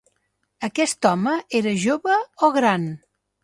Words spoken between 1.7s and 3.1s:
jove o gran?